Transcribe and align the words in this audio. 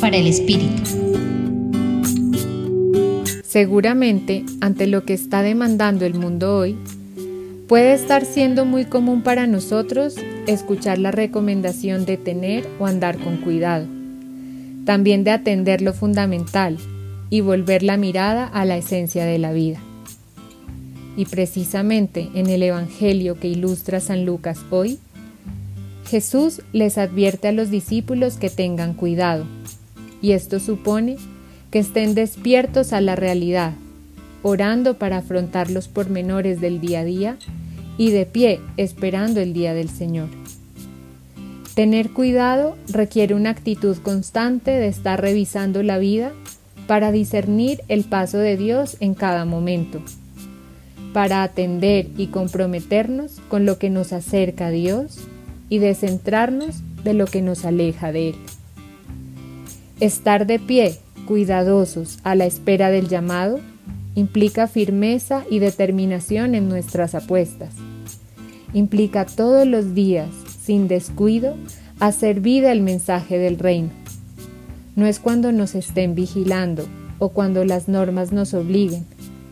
para 0.00 0.16
el 0.16 0.26
espíritu. 0.26 0.82
Seguramente, 3.42 4.42
ante 4.62 4.86
lo 4.86 5.04
que 5.04 5.12
está 5.12 5.42
demandando 5.42 6.06
el 6.06 6.14
mundo 6.14 6.56
hoy, 6.56 6.78
puede 7.68 7.92
estar 7.92 8.24
siendo 8.24 8.64
muy 8.64 8.86
común 8.86 9.22
para 9.22 9.46
nosotros 9.46 10.16
escuchar 10.46 10.98
la 10.98 11.10
recomendación 11.10 12.06
de 12.06 12.16
tener 12.16 12.66
o 12.78 12.86
andar 12.86 13.18
con 13.18 13.36
cuidado, 13.36 13.86
también 14.86 15.24
de 15.24 15.32
atender 15.32 15.82
lo 15.82 15.92
fundamental 15.92 16.78
y 17.28 17.42
volver 17.42 17.82
la 17.82 17.98
mirada 17.98 18.46
a 18.46 18.64
la 18.64 18.78
esencia 18.78 19.26
de 19.26 19.38
la 19.38 19.52
vida. 19.52 19.78
Y 21.18 21.26
precisamente 21.26 22.30
en 22.34 22.48
el 22.48 22.62
Evangelio 22.62 23.38
que 23.38 23.48
ilustra 23.48 24.00
San 24.00 24.24
Lucas 24.24 24.60
hoy, 24.70 24.98
Jesús 26.06 26.60
les 26.72 26.98
advierte 26.98 27.48
a 27.48 27.52
los 27.52 27.70
discípulos 27.70 28.36
que 28.36 28.50
tengan 28.50 28.94
cuidado, 28.94 29.46
y 30.20 30.32
esto 30.32 30.60
supone 30.60 31.16
que 31.70 31.78
estén 31.78 32.14
despiertos 32.14 32.92
a 32.92 33.00
la 33.00 33.16
realidad, 33.16 33.72
orando 34.42 34.98
para 34.98 35.18
afrontar 35.18 35.70
los 35.70 35.88
pormenores 35.88 36.60
del 36.60 36.80
día 36.80 37.00
a 37.00 37.04
día 37.04 37.36
y 37.96 38.10
de 38.10 38.26
pie 38.26 38.60
esperando 38.76 39.40
el 39.40 39.52
día 39.52 39.74
del 39.74 39.88
Señor. 39.88 40.28
Tener 41.74 42.10
cuidado 42.10 42.76
requiere 42.88 43.34
una 43.34 43.50
actitud 43.50 43.96
constante 43.96 44.70
de 44.70 44.86
estar 44.86 45.20
revisando 45.20 45.82
la 45.82 45.98
vida 45.98 46.32
para 46.86 47.10
discernir 47.10 47.82
el 47.88 48.04
paso 48.04 48.38
de 48.38 48.56
Dios 48.56 48.98
en 49.00 49.14
cada 49.14 49.44
momento, 49.44 50.02
para 51.12 51.42
atender 51.42 52.08
y 52.16 52.28
comprometernos 52.28 53.40
con 53.48 53.64
lo 53.64 53.78
que 53.78 53.90
nos 53.90 54.12
acerca 54.12 54.66
a 54.66 54.70
Dios 54.70 55.18
y 55.68 55.78
descentrarnos 55.78 56.82
de 57.02 57.14
lo 57.14 57.26
que 57.26 57.42
nos 57.42 57.64
aleja 57.64 58.12
de 58.12 58.30
Él. 58.30 58.36
Estar 60.00 60.46
de 60.46 60.58
pie 60.58 60.98
cuidadosos 61.26 62.18
a 62.24 62.34
la 62.34 62.46
espera 62.46 62.90
del 62.90 63.08
llamado 63.08 63.60
implica 64.14 64.66
firmeza 64.66 65.44
y 65.50 65.58
determinación 65.58 66.54
en 66.54 66.68
nuestras 66.68 67.14
apuestas. 67.14 67.74
Implica 68.72 69.24
todos 69.24 69.66
los 69.66 69.94
días, 69.94 70.28
sin 70.62 70.88
descuido, 70.88 71.56
hacer 72.00 72.40
vida 72.40 72.72
el 72.72 72.80
mensaje 72.80 73.38
del 73.38 73.58
reino. 73.58 73.90
No 74.96 75.06
es 75.06 75.18
cuando 75.18 75.52
nos 75.52 75.74
estén 75.74 76.14
vigilando 76.14 76.84
o 77.18 77.30
cuando 77.30 77.64
las 77.64 77.88
normas 77.88 78.32
nos 78.32 78.54
obliguen, 78.54 79.04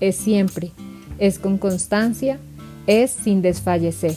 es 0.00 0.16
siempre, 0.16 0.72
es 1.18 1.38
con 1.38 1.58
constancia, 1.58 2.38
es 2.86 3.10
sin 3.10 3.42
desfallecer. 3.42 4.16